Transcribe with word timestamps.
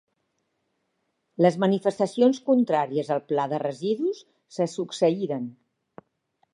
Les 1.45 1.57
manifestacions 1.65 2.41
contràries 2.49 3.13
al 3.17 3.23
Pla 3.33 3.47
de 3.55 3.63
residus 3.67 4.27
se 4.59 4.69
succeïren. 4.79 5.49